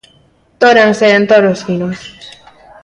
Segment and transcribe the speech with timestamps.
[0.61, 1.99] Tóranse en toros finos.